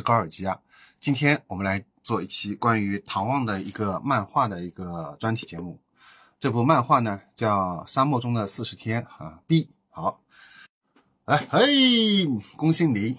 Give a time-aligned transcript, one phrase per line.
[0.00, 0.60] 高尔基啊。
[1.00, 5.80] 今天我们来做一期关于唐望的一个漫画的一个专题节目。
[6.38, 9.40] 这部漫画呢叫《沙漠中的四十天》啊。
[9.46, 10.20] B 好，
[11.24, 13.18] 来嘿，恭喜你，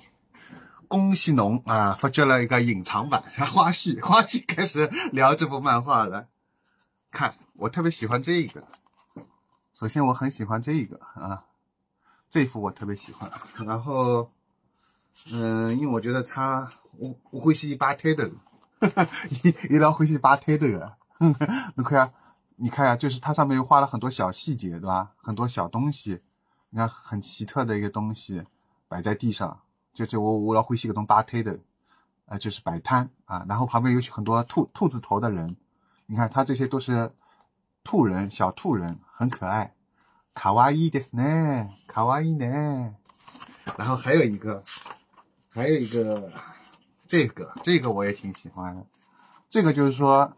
[0.88, 1.94] 恭喜侬啊！
[1.94, 6.28] 发掘了一个隐藏版花絮，花絮开始聊这部漫画了。
[7.12, 8.64] 看，我特别喜欢这个。
[9.74, 11.46] 首先，我很喜欢这个啊。
[12.30, 13.30] 这幅我特别喜欢，
[13.66, 14.32] 然后，
[15.32, 18.30] 嗯，因为我觉得他，我我会是八推的，
[19.30, 20.98] 一一聊会是八推的，
[21.76, 22.14] 你看啊，
[22.56, 25.12] 你看呀，就是它上面又画了很多小细节，对吧？
[25.18, 26.22] 很多小东西，
[26.70, 28.44] 你看很奇特的一个东西
[28.88, 29.62] 摆在地上，
[29.94, 31.60] 就是我我老会是个东八推的，
[32.26, 35.56] 呃，就是摆摊啊，然后旁边有很多兔兔子头的人，
[36.08, 37.14] 你看他这些都是
[37.84, 39.76] 兔人，小兔人，很可爱。
[40.34, 42.96] 卡哇伊的是呢，卡哇伊呢。
[43.78, 44.64] 然后还有一个，
[45.54, 46.32] 还有一个，
[47.08, 48.86] 这个这个我也挺喜欢。
[49.50, 50.34] 这个就是说，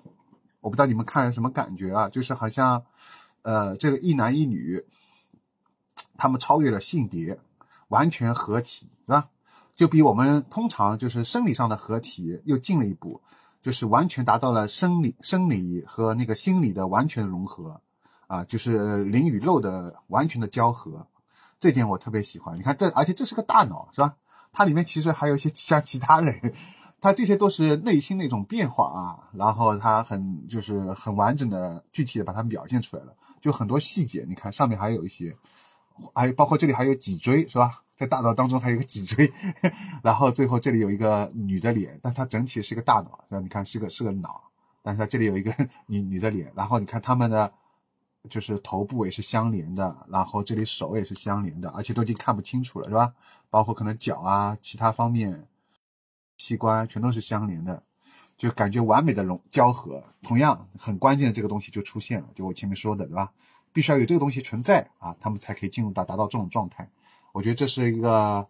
[0.59, 2.09] 我不知道你们看什么感觉啊？
[2.09, 2.83] 就是好像，
[3.43, 4.83] 呃，这个一男一女，
[6.17, 7.39] 他们超越了性别，
[7.89, 9.29] 完全合体，是吧？
[9.75, 13.21] 就比我们通常就是生理上的合体又进了一步，
[13.61, 17.79] 就是完全达到了生理、生理和那个心理的完全融合。
[18.25, 21.05] 啊，就是灵与肉的完全的交合，
[21.59, 22.57] 这点我特别喜欢。
[22.57, 24.15] 你看这，而且这是个大脑，是吧？
[24.53, 26.53] 它里面其实还有一些像其他人，
[27.01, 29.29] 它这些都是内心的一种变化啊。
[29.33, 34.23] 然后它很就是很完整的、具体的把它表现出来了，就很多细节。
[34.29, 35.35] 你看上面还有一些，
[36.13, 37.81] 还有包括这里还有脊椎，是吧？
[37.97, 39.33] 在大脑当中还有个脊椎，
[40.01, 43.41] 然后最后这里有一个女的脸，但它整体是一个大脑，是吧？
[43.41, 44.43] 你看是个是个脑，
[44.81, 45.51] 但是它这里有一个
[45.87, 47.51] 女女的脸，然后你看他们的。
[48.29, 53.13] 就是头部也是相连的，然后这里手也是相连的，而且都已经看不清楚了，是吧？
[53.49, 55.47] 包括可能脚啊，其他方面
[56.37, 57.83] 器官全都是相连的，
[58.37, 60.03] 就感觉完美的融交合。
[60.21, 63.31] 同样，很关键的这个东西就出现了，就我前面说的，对吧？
[63.71, 66.87] 必须要有这个东西存在啊，他们才可以进入到达到这种状态。
[67.31, 68.47] 我觉得这是一个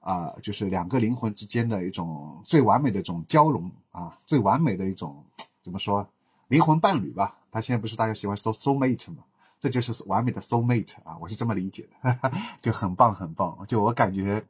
[0.00, 5.24] 啊，就是两个灵魂之间的一种最完美的一种交融啊，最完美的一种
[5.62, 6.08] 怎么说？
[6.48, 9.22] 灵魂伴侣吧，他现在不是大家喜欢说 soul mate 吗？
[9.60, 13.64] 这就是完美的 soul mate 啊，我是这么理解的，哈 哈就很棒很棒。
[13.68, 14.44] 就我感觉，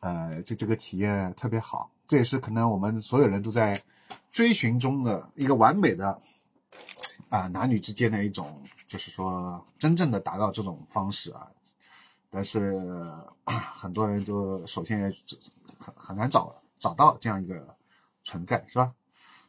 [0.00, 3.80] 呃，就这个体验特别好，这也是可能我们所有人都在
[4.32, 6.20] 追寻中的一个完美的
[7.28, 11.46] 啊男女之间的一种，就是说真正的达到这种方式啊。
[12.30, 12.82] 但是
[13.44, 15.14] 很多人都首先
[15.78, 17.76] 很很难找找到这样一个
[18.24, 18.92] 存在，是吧？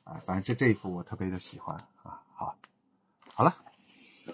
[0.03, 2.53] 啊，反正这这一幅我特别的喜欢啊，好，
[3.33, 3.55] 好了，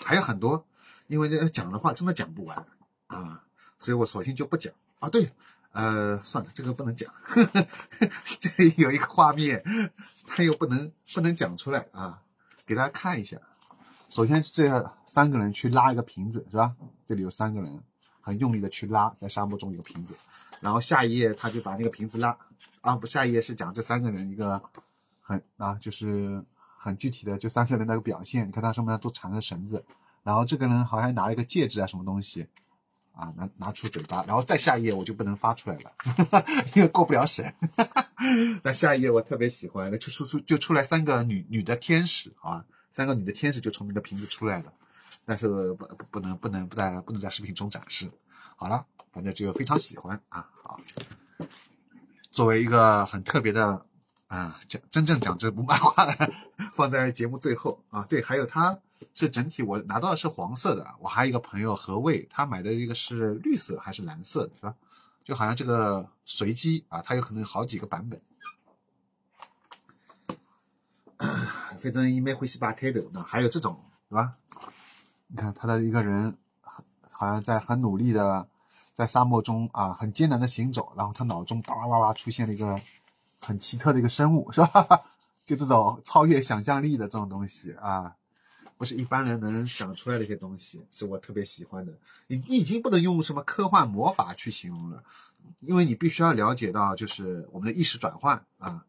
[0.04, 0.66] 还有很多，
[1.08, 2.66] 因为这讲的话真的讲不完
[3.08, 3.44] 啊，
[3.80, 5.10] 所以我索性就不讲啊。
[5.10, 5.32] 对，
[5.72, 7.68] 呃，算了，这个不能讲，呵 呵
[8.40, 9.64] 这里有一个画面，
[10.28, 12.22] 他又不能不能讲出来啊，
[12.66, 13.38] 给大家看一下。
[14.10, 16.76] 首先是这三个人去拉一个瓶子，是吧？
[17.08, 17.82] 这里有三个人
[18.22, 20.14] 很用力的去拉，在沙漠中有瓶子，
[20.60, 22.38] 然后下一页他就把那个瓶子拉
[22.82, 24.62] 啊，不，下一页是讲这三个人一个。
[25.22, 26.44] 很啊，就是
[26.82, 28.48] 很具体的，就三个人那个表现。
[28.48, 29.84] 你看他上面都缠着绳子，
[30.24, 32.48] 然后这个人好像拿了一个戒指啊，什么东西
[33.12, 35.92] 啊，拿拿出嘴巴，然后再下一页我就不能发出来了，
[36.74, 37.54] 因为过不了审。
[38.64, 42.64] 那下一页我特别喜欢，那就出出就出来三个女女的天使啊，
[42.94, 44.72] 三个女的天使就从那个瓶子出来了，
[45.26, 48.10] 但是不不能不能不在不能在视频中展示。
[48.56, 50.80] 好了，反正就非常喜欢啊，好，
[52.32, 53.86] 作为一个很特别的。
[54.30, 56.32] 啊，讲真正讲这部漫画的
[56.76, 58.06] 放在节目最后啊。
[58.08, 58.78] 对，还有它
[59.16, 64.76] 是整体我拿到的是黄色的，我还有一个朋友何卫，他买的一个是绿色还是蓝色的，是吧？
[65.26, 68.22] 就好像这个随机啊，它有可能有好几个版本。
[71.80, 74.36] 反正一枚灰西巴特的，那还有这种，是吧？
[75.26, 76.38] 你看他的一个人，
[77.10, 78.48] 好像在很努力的
[78.94, 82.80] 在沙漠中啊，很艰难的行走，然后他脑中叭叭叭叭出现了一个。
[83.40, 84.86] 很奇特的一个生物， 是吧？
[85.46, 88.14] 就这种超越想象力的这种东西啊，
[88.78, 91.92] 不是一般人能想出来的一些东西，是我特别喜欢的。
[92.28, 95.04] 你你已经不能用什么科幻魔法去形容了，
[95.62, 98.86] 因为你必须要了解到，就是我们的意识转换啊，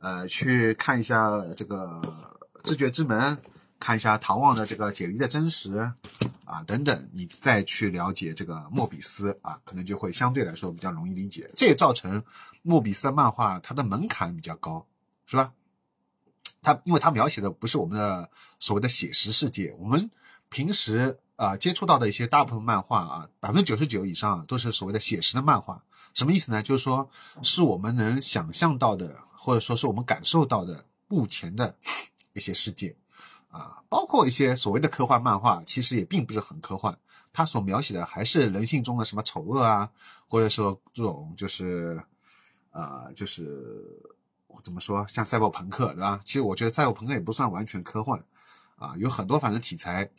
[0.00, 2.02] 呃，去看一下这个
[2.62, 3.38] 知觉之门。
[3.82, 5.92] 看一下唐望的这个解离的真实
[6.44, 11.50] 啊，等等，你再去了解这个莫比斯啊，可能就会相对来说比较容易理解。
[11.56, 12.22] 这也造成
[12.62, 14.86] 莫比斯的漫画它的门槛比较高，
[15.26, 15.52] 是吧？
[16.62, 18.30] 它因为它描写的不是我们的
[18.60, 20.12] 所谓的写实世界，我们
[20.48, 25.82] 平时啊接触到的一些大部分漫画啊，百分之九十九以上都是所谓的写实的漫画，
[26.14, 26.62] 什么意思呢？
[26.62, 27.10] 就是说，
[27.42, 31.74] 是我们能想象到的，或者说是我们感受到的目前的
[32.32, 32.94] 一些世界
[33.52, 36.96] 啊，包括一些所谓的科幻漫画，其实也并不是很科幻，
[37.32, 39.88] 它所描写的还是人性中的什么丑恶啊，
[40.26, 42.02] 或者说这种就是
[42.72, 43.80] 啊，就是
[44.64, 46.20] 怎么说，像赛博朋克对吧？
[46.24, 48.24] 其实我觉得赛博朋克也不算完全科幻
[48.74, 50.10] 啊，有很多反正题材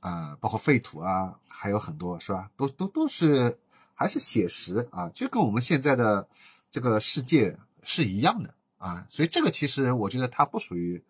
[0.00, 2.50] 啊，包括废土啊，还有很多是吧？
[2.58, 3.58] 都都都是。
[3.92, 6.26] 还是写实啊，就跟我们现在的
[6.70, 11.04] 这个世界是一样的啊，所以这个其实我觉得它不属于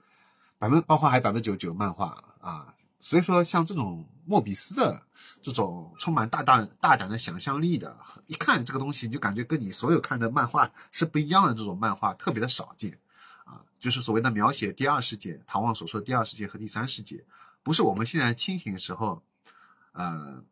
[0.60, 5.02] 百分，包括还百分之九九漫画啊，所以说像这种莫比斯的
[5.42, 7.96] 这种充满大胆大胆的想象力的，
[8.26, 12.98] 一看这个东西你就感觉跟你所有看的漫画是不一样的这种漫画特别的少见
[13.44, 17.24] 啊，就是所谓的描写第二世界，唐望所说的第二世界和第三世界，
[17.62, 19.22] 不是我们现在清醒的时候，
[19.92, 20.44] 呃。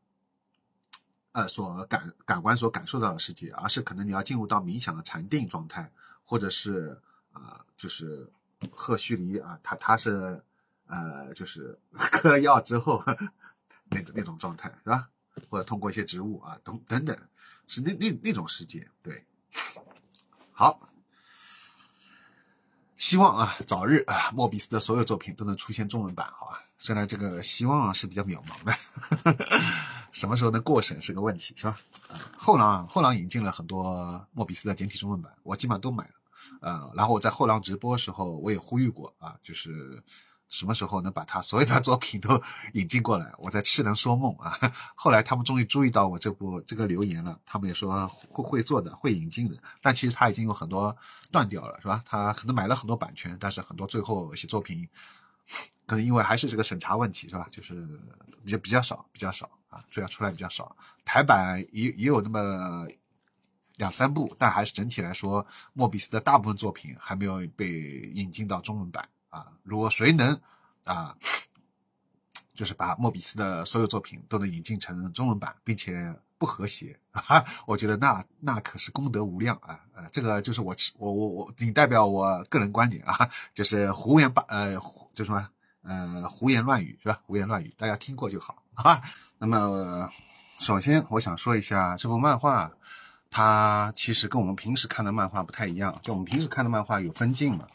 [1.33, 5.89] 呃，所感感官所感受到的世界，而是可能你要进入到冥想的禅定状态，
[6.25, 7.01] 或者是
[7.33, 8.29] 啊，就是
[8.71, 10.43] 赫胥黎啊，他他是
[10.87, 13.03] 呃，就是 嗑了药之后
[13.91, 15.09] 那个那种状态是吧？
[15.49, 17.17] 或者通过一些植物啊，等等等，
[17.67, 18.89] 是那那那种世界。
[19.03, 19.25] 对，
[20.53, 20.89] 好，
[22.97, 26.61] 希望啊，早日啊，莫比斯的所有作品都能出现中文版，好吧？
[26.77, 29.39] 虽然这个希望是比较渺茫的。
[30.11, 31.79] 什么时候能过审是个问题，是吧？
[32.37, 36.11] 后浪后浪引进了很多莫比斯的简体中文版，我基本上都买了。
[36.61, 40.03] 呃，然后我在后浪直播的时候，我也呼吁过啊，就是
[40.49, 42.43] 什么时候能把他所有的作品都
[42.75, 44.59] 引进过来，我在痴人说梦啊。
[44.97, 49.57] 后来他们终于注意到我这部这个留言了，他们也说会会做的，会引进的。
[49.83, 50.97] 但其实他已经有很多
[51.31, 52.03] 断掉了，是吧？
[52.07, 54.89] 他可能买了很多版权，但是很多最后一些作品，
[55.87, 57.47] 可能因为还是这个审查问题，是吧？
[57.53, 57.87] 就是
[58.45, 59.49] 比较比较少，比较少。
[59.69, 60.75] 啊，主要出来比较少，
[61.05, 62.89] 台版也也有那么
[63.79, 69.47] 两三部，但还是整体来说，莫比斯的大部分作品还没有被引进到中文版啊。
[69.63, 70.39] 如果谁能
[70.85, 71.17] 啊，
[72.55, 79.81] 就是把莫比斯的所有作品都能引进成中文版，并且不和谐，哈，我觉得那那可是功德无量啊！
[79.95, 84.77] 呃，这个就是我我我我仅代表我个人观点啊，就是胡言八呃，
[85.15, 85.49] 就什么
[85.83, 87.21] 呃胡言乱语是吧？
[87.25, 89.01] 胡言乱语，大家听过就好啊。
[89.39, 90.11] 那么，
[90.59, 92.71] 首先我想说一下这部漫画，
[93.31, 95.99] 它其实跟我们平时看的漫画不太一样。
[96.03, 97.67] 就我们平时看的漫画有分镜嘛，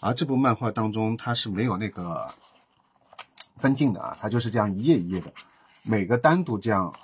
[0.00, 2.32] 而这部漫画当中它是没有那个
[3.56, 5.32] 分镜的啊，它就是这样一页一页的，
[5.82, 6.94] 每个单独这样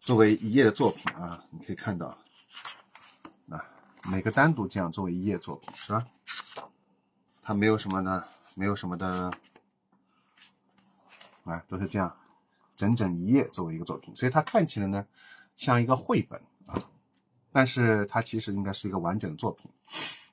[0.00, 2.16] 作为一页的作品啊，你可以看到，
[3.48, 3.64] 啊，
[4.10, 6.06] 每个单独这样作为一页作品是吧？
[7.42, 9.32] 它没有什么呢，没有什么的，
[11.44, 12.16] 啊，都是这样。
[12.74, 15.06] 整整一页作为一个作品，所以它看起来呢
[15.56, 16.80] 像一个绘本啊，
[17.52, 19.70] 但是它其实应该是一个完整的作品。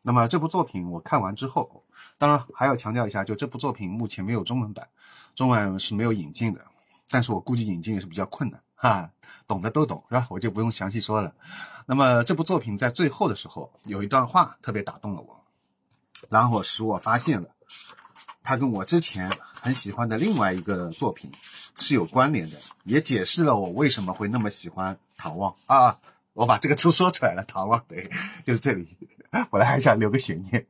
[0.01, 1.83] 那么这部作品我看完之后，
[2.17, 4.87] 当然还要强调一下，就这部作品目前没有中文版，
[5.35, 6.65] 中文是没有引进的。
[7.09, 9.11] 但是我估计引进也是比较困难哈，
[9.47, 10.27] 懂的都懂是吧？
[10.29, 11.33] 我就不用详细说了。
[11.85, 15.43] 那么这部作品在最后的时候有一段话特别打动了我，
[16.29, 17.49] 然后使我发现了。
[18.41, 19.29] 它跟我之前
[19.61, 21.29] 很喜欢的另外一个作品
[21.77, 25.99] 是有关联的，也解释了我为什么会那么喜欢唐望啊！
[26.33, 28.09] 我把这个字说出来了，唐望对，
[28.43, 28.97] 就是这里。
[29.51, 30.65] 本来还想留个悬念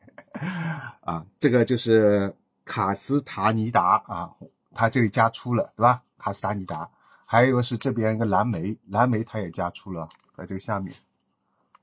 [1.01, 2.35] 啊，这个就是
[2.65, 4.33] 卡斯塔尼达啊，
[4.73, 6.01] 他这里加出了对吧？
[6.17, 6.89] 卡斯塔尼达，
[7.25, 10.93] 还有一个是这边一个蓝莓，蓝莓他也加出了，在这个下面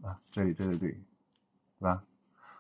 [0.02, 1.00] 啊，这里对对对，对
[1.80, 2.02] 吧？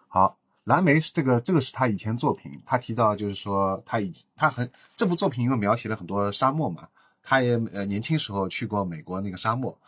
[0.08, 0.38] 好。
[0.64, 2.60] 蓝莓是这个，这个是他以前作品。
[2.66, 6.88] 他提到就是说，他以他很这部作品因为描写了很多沙漠嘛，
[7.22, 9.78] 他也呃年轻时候去过美国那个沙漠，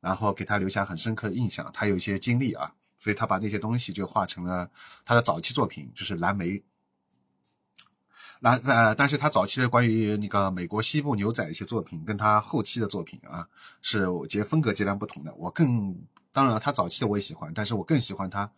[0.00, 1.70] 然后给他留下很深刻的印象。
[1.72, 4.70] 他有一些经历啊，所以他把那些东西就画成了
[5.04, 6.62] 他的早期作品，就是蓝莓。
[8.40, 13.48] 蓝呃，但是他早期的关于那个美国西部牛仔一些作品，跟他后期的作品啊，
[13.82, 15.34] 是我觉得风格截然不同的。
[15.34, 15.96] 我更
[16.32, 18.50] 当然他早期的我也喜欢，但是我更喜欢他。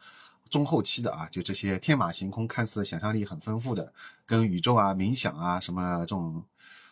[0.51, 3.93] 中后期的啊，就这些天马行空、看似想象力很丰富的，
[4.27, 6.45] 跟宇宙啊、冥想啊什么这种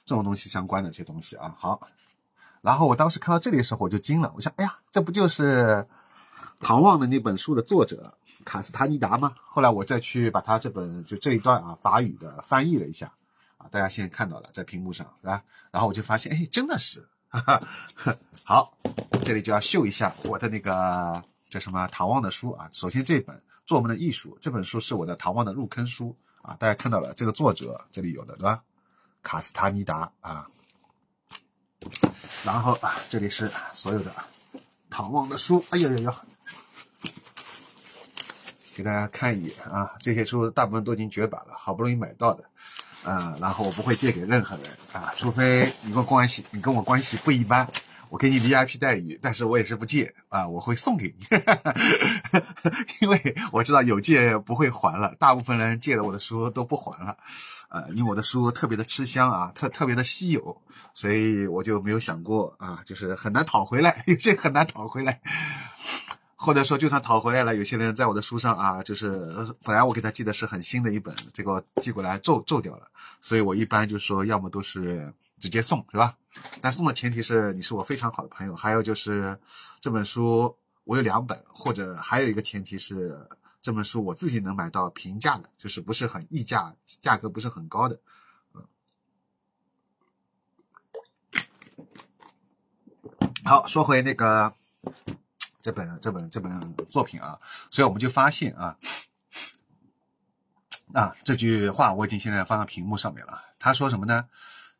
[0.06, 1.52] 这种东西相关的这些东西啊。
[1.58, 1.88] 好，
[2.62, 5.86] 然后我当时看到这里的时候，我就惊了，我想，哎呀，这不就是
[6.60, 8.12] 唐望的那本书的作者
[8.44, 9.34] 卡斯塔尼达吗？
[9.44, 13.12] 后来我再去把他这本就这一段啊法语的翻译了一下
[13.56, 15.42] 啊，大家现在看到了在屏幕上是吧？
[15.70, 17.60] 然后我就发现，哎，真的是，哈哈。
[18.44, 18.72] 好，
[19.24, 22.68] 这里就要秀一下我的那个叫什么唐望的书啊。
[22.72, 23.40] 首先这本。
[23.68, 28.62] 做我们的艺术这本书是我的唐望的入坑书啊，大家看到了这个作者这里有的对吧？
[29.22, 30.48] 卡斯塔尼达啊，
[32.44, 34.12] 然后啊这里是所有的
[34.90, 36.14] 唐望的书，哎呦呦呦！
[38.74, 42.44] 给大家看一眼啊，这些书大部分都已经绝版了，好不容易买到的，
[43.02, 47.68] 啊，然后我不会借给任何人啊，除非你跟关系，你跟我关系不一般，
[48.10, 51.26] 我给你 VIP 待遇，但是我也是不借啊，我会送给你，
[53.00, 57.16] 因为我知道有借不会还了，大部分人借了我的书都不还了，
[57.68, 60.62] 呃，因为我的书特别的吃香啊，特特别的稀有，
[60.94, 65.20] 所以我就没有想过啊，就是很难讨回来， 这很难讨回来。
[66.40, 69.28] 或者说，就算讨回来了，有些人在我的书上啊，就是
[69.64, 72.86] 本来我给他寄的是很新的一本，结果寄过来皱皱掉了，
[73.20, 76.16] 所以我一般就说，要么都是直接送，是吧？
[76.60, 79.38] 但送的前提是你是我非常好的朋友，还有就是
[79.80, 83.28] 这本书我有两本，或者还有一个前提是
[83.62, 88.00] 这本书我自己能买到平价的，就是不是很溢价，价格不是很高的。
[93.44, 94.52] 好，说回那个。
[95.60, 97.38] 这本这本这本作品啊，
[97.70, 98.78] 所以我们就发现啊，
[100.94, 103.42] 啊这句话我已经现在放到屏幕上面了。
[103.58, 104.26] 他说什么呢？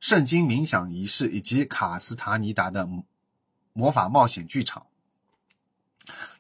[0.01, 2.89] 圣经冥想仪式以及卡斯塔尼达的
[3.73, 4.87] 魔法冒险剧场。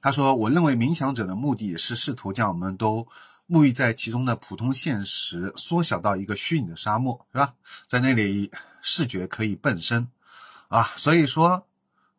[0.00, 3.06] 他说，我认为冥想者的目的是试图将我们都
[3.48, 7.54] 沐浴在其中的普通现实缩小到一个虚拟的沙漠，是吧？
[7.86, 8.50] 在那里
[8.80, 10.08] 视觉可以迸身
[10.68, 11.66] 啊，所以说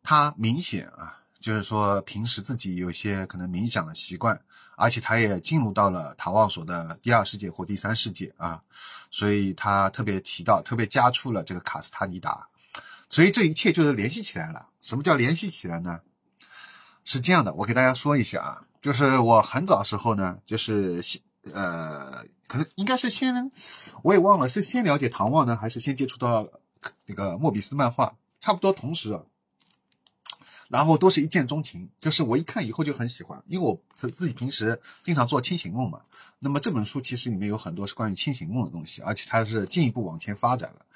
[0.02, 1.19] 他明显啊。
[1.40, 4.38] 就是说，平时自己有些可能冥想的习惯，
[4.76, 8.62] 而且他也进入到了唐望所的第二世界或第三世界啊，
[9.10, 12.46] 所以他特别提到，特别加出了这个卡斯塔尼达，
[13.08, 14.68] 所以这一切就是联系起来了。
[14.82, 16.00] 什么叫联系起来呢？
[17.04, 21.20] 是这样的，我给大家说一下啊，就是我很早时候呢，就是先
[21.52, 23.50] 呃，可能应该是先，
[24.02, 26.46] 我也忘了是先了解唐望呢，还是先接触到
[27.06, 29.22] 那个莫比斯漫画，差不多同时啊。
[30.70, 36.00] 然后都是一见钟情，就是我一看以后就很喜欢，因为我自自己平时经常做清醒梦嘛。
[36.38, 40.86] 那么这本书其实里面有很多是关于清醒梦的东西，而且它是进一步往前发展了，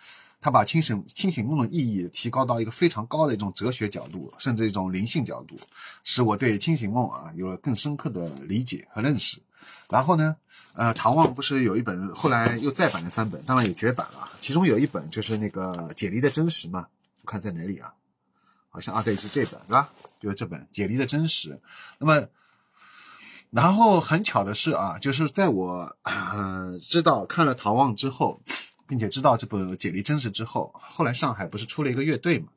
[0.41, 5.59] 它把清醒清醒梦的意义提高到一个非常高的一种哲学角度，甚至一种灵性角度，
[6.05, 9.43] 使我对清醒梦啊有了更深刻的理解和认识。
[9.91, 10.37] 然后呢，
[10.75, 16.87] 呃，唐望不是有一本后来又再版了三本，当然也绝版了，其中有一本就是那个解离的真实嘛，
[17.23, 17.93] 我看在哪里啊？
[18.75, 19.89] 好像啊，对，是这本，对吧？
[20.19, 21.51] 就是这本《解离的真实》。
[22.01, 22.27] 那么，
[23.51, 28.43] 然后很巧的是啊，就是在我呃知道看了《逃亡》之后，
[28.89, 32.49] 并且知道这本《解离真实》之后，后来上海不是出了一个乐队嘛？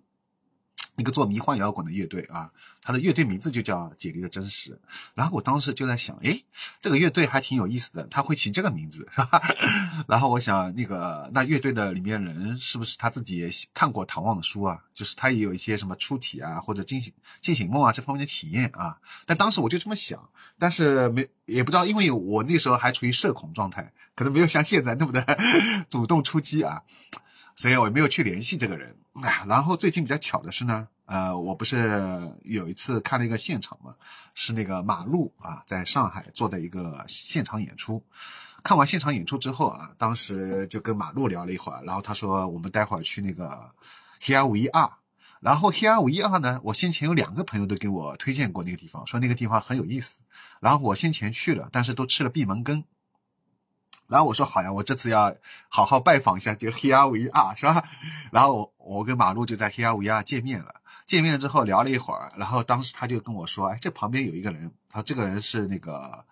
[0.97, 2.51] 一个做迷幻摇滚的乐队啊，
[2.81, 4.77] 他的乐队名字就叫解离的真实。
[5.13, 6.43] 然后我当时就在想，诶，
[6.81, 9.41] 这个乐队还挺有意思的，他会起这个名字是吧？
[10.09, 14.83] 然后我想，那个那乐队的里面人是不是他自己也看过唐望的书啊？
[14.95, 18.97] 就是他也有一些什么出体啊，或者惊醒惊醒梦啊这方面的体验啊？
[19.27, 20.27] 但当时我就这么想，
[20.57, 25.23] 但是没也不知道，因为我那时候还处于社恐状态，可能没有像现在那么的
[25.91, 26.81] 主动出击啊。
[27.57, 28.95] 所以我也没有去联系这个人。
[29.47, 33.95] 然后最近比较巧的是呢，呃，我不是有一次看了一个现场嘛，
[34.35, 38.01] 是那个马路啊，在上海做的一个现场演出。
[38.63, 43.71] 看完现场演出之后啊，当时就跟马路聊了一会儿，然后他说我们待会儿去那个
[44.21, 44.89] 黑暗五一二。
[45.39, 50.19] 然后黑暗五一二呢，我先前有两个朋友都给我推荐过那个地方，说那个地方很有意思。
[50.59, 52.83] 然后我先前去了，但是都吃了闭门羹。
[54.07, 55.35] 然后我说好呀，我这次要
[55.69, 57.83] 好好拜访一下就黑阿维啊，是吧？
[58.31, 60.75] 然后我我跟马路就在黑阿维啊见面了。
[61.05, 66.25] 见面之后聊了一会儿，然后当时他就跟我说：“哎，这旁边有一个人，他这个人是那个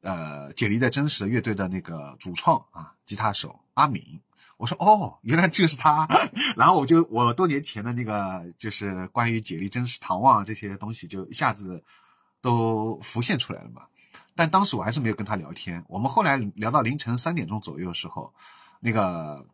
[0.00, 4.18] 呃解离的真实乐队的那个主创啊，吉他手阿敏。”
[4.56, 6.08] 我说：“哦，原来就是他。
[6.56, 11.84] ”然后我就我多年前的那个就是关于解离真实、唐望这些东西，就一下子
[12.40, 13.82] 都浮现出来了嘛。
[14.34, 15.84] 但当时我还是没有跟他聊天。
[15.88, 18.32] 我们后来聊到凌晨三点钟左右的时候，
[18.80, 19.46] 那个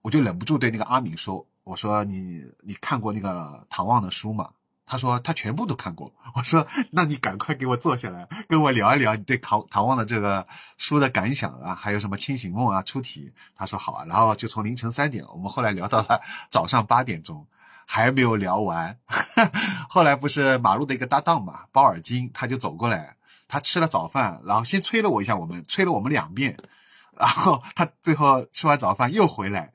[0.00, 4.50] 我就忍不住对那个阿敏说：“我说你你看过那个唐望的书吗？”
[4.84, 6.12] 他说他全部都看过。
[6.34, 10.46] 我说那你赶快给我坐下来跟我聊一聊你对唐唐望的这个
[10.76, 13.32] 书的感想啊，还有什么清醒梦啊、出题。
[13.54, 14.04] 他说好啊。
[14.04, 16.20] 然后就从凌晨三点，我们后来聊到了
[16.50, 17.46] 早上八点钟，
[17.86, 18.98] 还没有聊完。
[19.88, 23.16] 后来不是马路的一个搭档嘛，包尔金，他就走过来。
[23.52, 26.56] 他吃了早饭，然后先催了我一下，我们催了我们两遍，
[27.20, 29.70] 然后他最后吃完早饭又回来，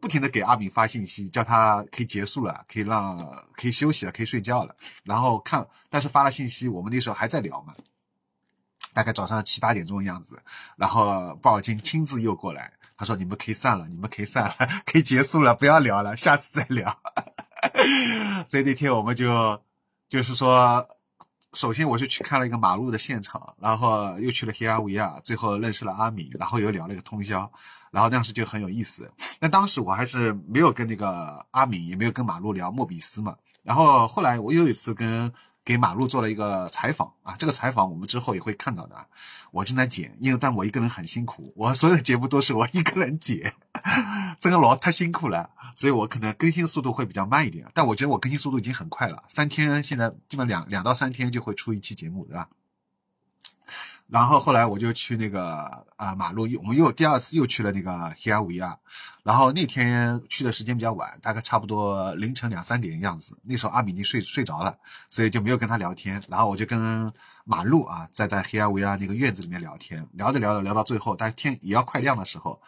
[0.00, 4.74] 不停的给阿敏发信息，叫他可以结束了，可以让可以休息了，可以睡觉了。
[5.04, 7.74] 然后看，但是发了信息，我们那时候还在聊嘛，
[8.94, 10.42] 大概早上七八点钟的样子。
[10.76, 14.56] 然后鲍尔金亲自又过来，他说：“你们可以散了，你们可以散了，
[14.90, 16.98] 可以结束了，不要聊了，下次再聊。”
[18.48, 19.62] 所以那天我们就。
[20.10, 20.84] 就是说，
[21.52, 27.50] 首先我就去看了一个马路的现场，然后又去了黑阿维亚，最后认识了阿敏，然后又聊了一个通宵，
[27.90, 29.10] 然后当时就很有意思。
[29.38, 33.36] 但当时我还是没有跟那个阿敏，也没有跟马路聊莫比斯嘛。
[33.62, 35.32] 然后后来我又一次跟。
[35.64, 39.06] 给马路做了一个采访啊，这个采访我们之后也会看到的。
[39.52, 43.54] 我正在剪，因为但我一个人很辛苦，我所有的节目都是我一个人剪，
[44.40, 47.66] 这个老太辛苦了，所以我可能更新速度会比较慢一点。
[47.74, 52.48] 但我觉得我更新速度已经很快了，三天现在基本两两到三天就会出一期节目，对吧？
[54.10, 58.76] 然后后来我就去那个啊马路，我们又第二次又去了那个黑阿维亚，
[59.22, 63.38] 然后那天去的时间比较晚，大概差不多凌晨两三点的样子。
[63.44, 64.76] 那时候阿米尼睡睡着了，
[65.08, 66.20] 所以就没有跟他聊天。
[66.28, 67.12] 然后我就跟
[67.44, 72.60] 马路啊在在黑阿维亚那个院子里面聊天，聊着聊着聊到最后，但天也要快亮的时候，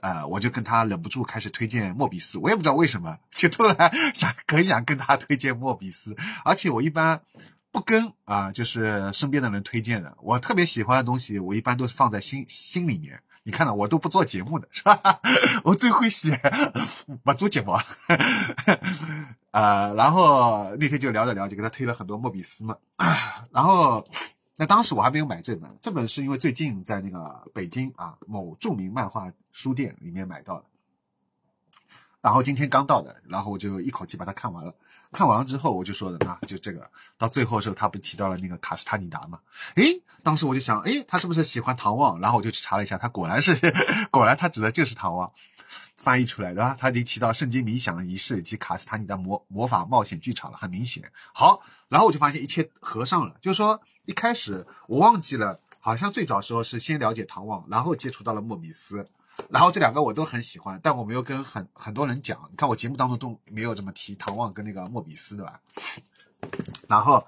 [0.00, 2.38] 呃，我就跟他忍不住开始推荐莫比斯。
[2.38, 3.76] 我也不知道为什么，就突然
[4.14, 7.20] 想很想跟他推荐莫比斯，而且我一般。
[7.76, 10.16] 不跟啊，就是身边的人推荐的。
[10.22, 13.20] 我特别喜欢的东西，我一般都是放在心心里面。
[13.42, 14.98] 你看到我都不做节目的 是吧？
[15.62, 16.40] 我最会写，
[17.22, 17.72] 不做节目。
[19.52, 22.74] 啊，然后那天就聊着聊，就给他推了很多莫比斯嘛。
[23.52, 24.02] 然后，
[24.56, 30.64] 那当时我还没有买这本，这本是因为最近在那个北京啊某著名漫画书店里面买到的。
[32.26, 34.74] 然后今天刚到的，然后我就一口气把它看完了。
[35.12, 36.90] 看完了之后，我就说的啊，就这个。
[37.16, 39.38] 到最后的时候，他不提到了那个卡斯塔尼达吗？
[39.76, 42.18] 诶，当时我就想，诶，他是不是喜欢唐望？
[42.20, 43.54] 然后我就去查了一下，他果然是，
[44.10, 45.30] 果然他指的就是唐望
[45.94, 46.76] 翻译出来的。
[46.80, 51.04] 他已经提到圣经冥想仪式以及卡斯塔尼达魔魔法冒险剧场了，很明显。
[51.32, 53.36] 好，然后我就发现一切合上了。
[53.40, 59.06] 就是说，一开始我忘记了，好像最早时候是先了解唐望，然后接触到了莫比斯。
[59.50, 62.38] 然后这两个我都很喜欢，但我没有跟很很多人讲。
[62.50, 65.60] 你看我节目当中都没有这么提唐望跟那个莫比斯，对吧？
[66.88, 67.26] 然后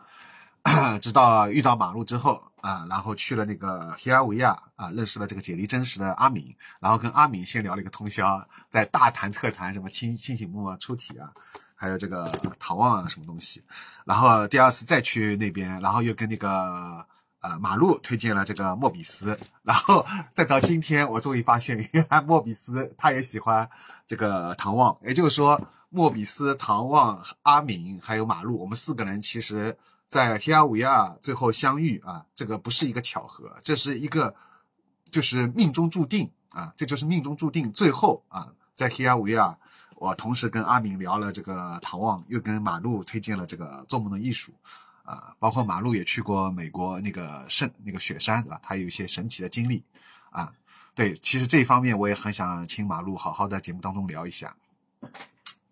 [1.01, 11.31] 直到遇到马路之后啊，然后去了那个黑阿维亚啊，认识了这个解离真实的阿敏，然后跟阿敏先聊了一个通宵，在大谈特谈什么清清醒梦啊、出体啊，
[11.75, 13.63] 还有这个唐望啊什么东西。
[14.05, 17.07] 然后第二次再去那边，然后又跟那个。
[17.41, 23.69] 呃，马路推荐了这个莫比斯，然后 再到今天，我终于发现，原 来莫比斯他也喜欢
[24.07, 24.99] 这个唐望。
[25.03, 34.35] 也就是说，莫比斯、唐望、阿敏还有马路，我们四个人其实，在黑阿维亚最后相遇啊，这个不是一个巧合，这是一个
[35.11, 37.71] 就是命中注定啊，这就是命中注定。
[37.73, 39.57] 最后啊，在黑阿维亚，
[39.95, 44.53] 我同时跟阿敏聊了这个唐望，又跟马路推荐了这个做梦的艺术。
[45.09, 48.61] 啊，包括马路也去过美国那个圣那个雪山，对吧？
[48.63, 49.83] 他有一些神奇的经历，
[50.29, 50.53] 啊，
[50.95, 54.55] 对，其实这一方面我也很想请马路好好在节目当中聊一下。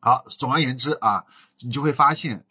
[0.00, 1.22] 好，总而言之啊，
[1.60, 2.42] 你就会发现，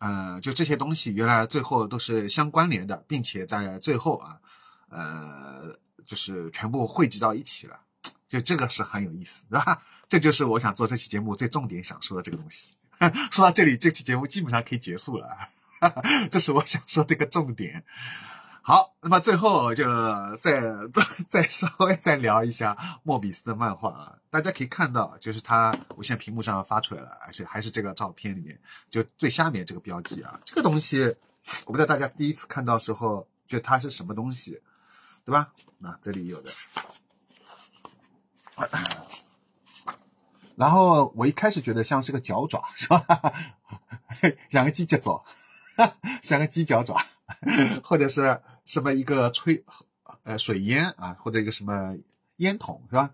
[0.00, 4.40] 呃，就这些东西原来最后都是相关联的，并且在最后啊，
[4.88, 7.78] 呃，就是全部汇集到一起了，
[8.28, 9.80] 就这个是很有意思，对吧？
[10.08, 12.74] 这就是我想做这期节目最重点想说的这个东西。
[13.30, 15.28] 说到这里，这期节目基本上可以结束了。
[16.30, 17.84] 这是我想说的一个重点。
[18.64, 19.84] 好，那么最后就
[20.36, 20.62] 再
[21.28, 28.56] 再稍微再聊一下莫比斯的漫画啊，大家可以看到，就是它，我现在屏幕上发出来了，而且还是这个照片里面，
[28.88, 31.02] 就最下面这个标记啊，这个东西，
[31.64, 34.62] 我不知道大家第一次看到时候，就它是什么东西，
[35.24, 35.52] 对吧？
[35.82, 36.52] 啊，这里有的。
[40.54, 43.02] 然后我一开始觉得像是个脚爪，是吧？
[44.48, 45.24] 像个鸡脚爪。
[46.22, 46.96] 像个鸡脚爪，
[47.82, 49.64] 或者是什么一个吹
[50.22, 51.96] 呃水烟啊，或者一个什么
[52.36, 53.10] 烟筒是吧？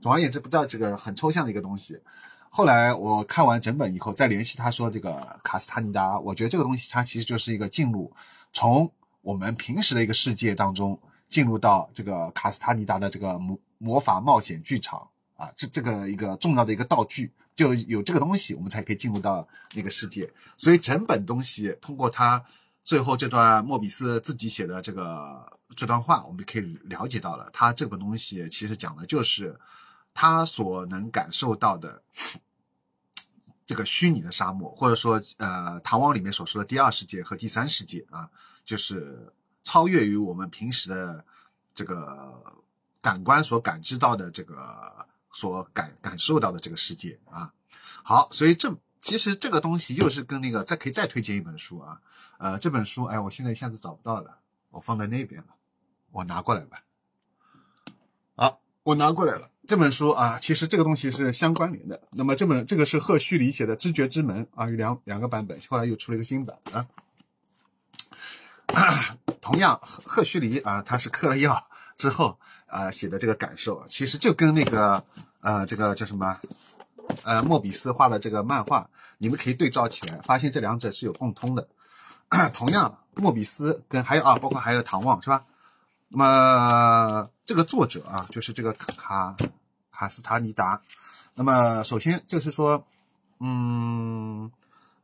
[0.00, 2.00] 总而言之，不知道这个很抽象的一个东西。
[2.48, 8.12] 后来我看完整本以后，再联系他说这个卡斯塔尼达，我觉得这个东西它其实就是一个进入
[8.52, 8.90] 从
[9.22, 17.32] 我们平时的一个世界当中进入到这个卡斯塔尼达的这个魔魔法冒险剧场啊，这这个一个重要的一个道具。
[17.56, 20.28] 就有这个东西，我们才可以进入到那个世界。
[20.56, 22.44] 所以整本东西通过他
[22.82, 29.56] 最后这段莫比斯自己写的这个这段话，我们可以了解到了，他这本东西其实讲的就是
[30.12, 32.02] 他所能感受到的
[33.64, 38.28] 这个虚拟的沙漠，或者说呃，唐王里面所说的第二世界和第三世界啊，
[38.64, 41.24] 就是超越于我们平时的
[41.72, 42.58] 这个
[43.00, 45.06] 感官所感知到的这个。
[45.34, 47.52] 所感感受到的这个世界啊，
[48.02, 52.00] 好，所以这其实这个东西又是跟那个再可以再推荐一本书啊，
[52.38, 54.38] 呃，这本书哎，我现在一下子找不到了，
[54.70, 55.48] 我放在那边了，
[56.12, 56.82] 我拿过来吧。
[58.36, 62.00] 好，我拿过来了这本书啊，其实这个东西是相关联的。
[62.12, 66.86] 那么这本这个是赫胥黎写的《知觉之门》啊，有两两个版本，后来又出了一个新版啊。
[69.40, 71.68] 同样赫赫胥黎啊，他是嗑了药
[71.98, 72.38] 之后
[72.74, 75.02] 啊写的这个感受，其实就跟那个
[75.40, 76.36] 呃这个叫什么
[77.22, 81.68] 呃莫比斯画的这个漫画，你们可以对照起来，发现这两者是有共通的。
[82.52, 85.44] 同样，莫比斯跟还有啊，包括还有唐望是吧？
[86.08, 89.36] 那么这个作者啊，就是这个卡
[89.92, 90.80] 卡斯塔尼达。
[91.36, 92.84] 那么首先就是说，
[93.38, 94.50] 嗯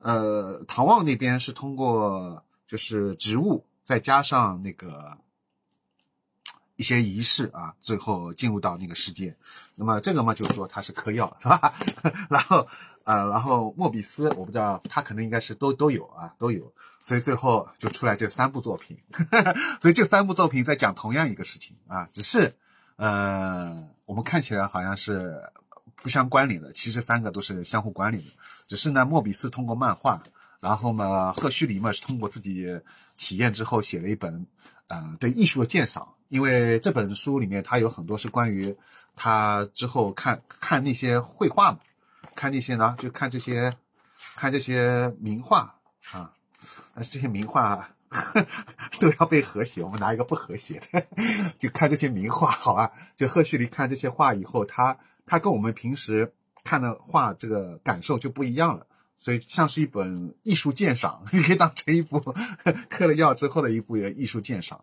[0.01, 5.17] 呃，唐望那边是通过就是植物再加上那个
[6.81, 9.37] 一些仪式啊，最后进入到那个世界。
[9.75, 11.75] 那么这个嘛，就是说他是嗑药是吧？
[12.31, 12.67] 然后。
[13.03, 16.71] 呃，然后莫比斯，我不知道他可能应该是都都有啊，都有，
[17.03, 18.97] 所以最后就出来这三部作品，
[19.81, 22.55] 所以这三部作品在讲同样一个事情啊，只是
[22.97, 25.43] 呃，我们看起来好像是
[25.97, 28.31] 不相关联的，其实三个都是相互关联的，
[28.69, 30.23] 只是呢，莫比斯通过漫画，
[30.61, 32.67] 然后嘛，赫胥黎嘛是通过自己
[33.17, 34.47] 体验之后写了一本
[34.89, 38.75] 呃对艺术的鉴赏，因为这本书里面它有很多是关于
[39.15, 41.79] 他之后看看那些绘画嘛。
[42.37, 43.71] 看那些呢，就看这些，
[44.37, 45.75] 看这些名画
[46.13, 46.33] 啊，
[46.95, 47.91] 但是这些名画
[48.99, 51.05] 都要被和谐，我们拿一个不和谐的，
[51.59, 52.93] 就看这些名画，好吧？
[53.17, 56.33] 就赫胥黎看这些画以后，他他跟我们平时
[56.65, 58.87] 看的画这个感受就不一样了，
[59.19, 62.21] 所以像是一本艺术鉴赏，你可以当成一部
[62.89, 64.83] 嗑了药之后的一部艺术鉴赏。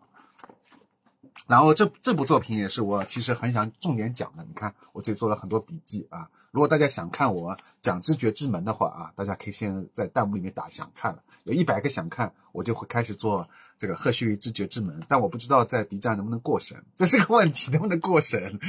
[1.48, 6.28] 然后这这部作品也是我其实很想重点讲的，你看我这里做了很多笔记啊。
[6.50, 15.02] 如果大家想看我讲知觉之门的话啊，大家可以先在弹幕里面打想看了，有一百个想看，我就会开始做这个赫胥黎知觉之门。
[15.08, 18.60] 但我不知道在 B 站能不能过审，这是个问题，能不能过审？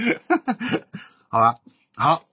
[1.27, 1.55] 好吧，
[1.95, 2.23] 好，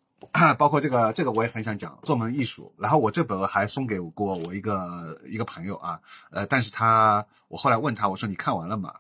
[0.59, 2.73] 包括这个这个我也很想讲做门艺术。
[2.79, 8.95] 然后我这本还送给过我一个一个朋友啊，呃，但是他我后来问他，我说你看完了吗？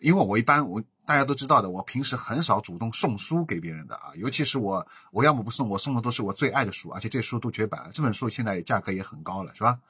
[0.00, 0.82] 因为我一般我。
[1.06, 7.90] 大家都知道的，我平时很少主动送书给别人的啊，尤其是我，我要么不送，我送的都是我最爱的书，而且这书都绝版了。
[7.92, 9.80] 这本书现在价格也很高了，是吧？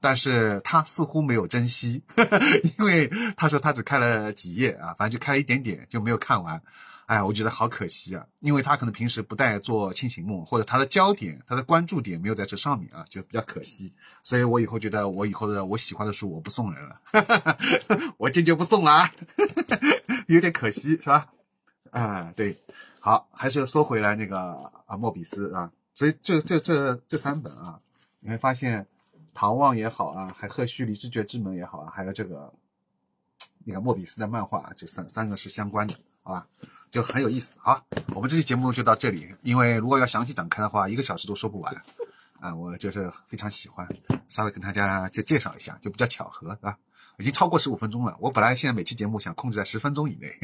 [0.00, 2.02] 但是他似乎没有珍惜，
[2.78, 6.62] 因为他说他只看了几页啊，反正就看了一点点就没有看完。
[7.10, 13.92] 哎，我觉得好可惜啊，因为他可能平时不带做清醒梦，或者他的焦点、他的关注点没有在这上面啊，就比较可惜。
[14.22, 17.00] 所以我以后觉得，我以后的我喜欢的书我不送人了，
[18.16, 19.10] 我坚决不送了啊，
[20.28, 21.32] 有点可惜是吧？
[21.90, 22.56] 啊，对，
[23.00, 24.38] 好，还是说回来那个
[24.86, 27.80] 啊，莫比斯啊，所以这这这这三本啊，
[28.20, 28.86] 你会发现，
[29.34, 32.54] 唐望也好啊，还赫胥黎知觉之门也好啊，还有这个
[33.64, 36.46] 那个莫比斯的漫画，这三三个是相关的，好吧？
[36.90, 37.56] 就很有意思。
[37.60, 39.34] 好，我们这期节目就到这里。
[39.42, 41.74] 因为如果要详细展开的话，一个小时都说不完。
[42.40, 43.86] 啊，我就是非常喜欢，
[44.28, 46.76] 稍微跟大家就介绍一下，就比较巧合，是吧？
[47.18, 48.16] 已经超过十五分钟了。
[48.18, 50.34] 我本来现在每期节目想控制在十分钟以内，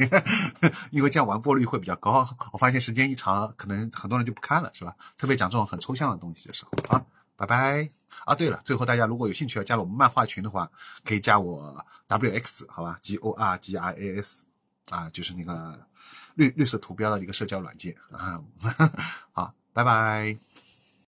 [0.91, 2.27] 因为这样完播率会比较高。
[2.53, 4.95] 我发现时间一长，可能很多人就不看了，是吧？
[5.17, 6.95] 特别讲这种很抽象的东西的时候。
[6.95, 7.03] 啊，
[7.35, 7.89] 拜拜。
[8.25, 10.69] 啊，对了，最后大家如果有兴趣要加入我们漫画群的话，
[11.03, 14.45] 可以加我 W X，好吧？G O R G I A S，
[14.91, 15.87] 啊，就是那个。
[16.37, 18.41] 绿绿色图标的一个社交软件啊，
[19.33, 20.37] 好，拜拜。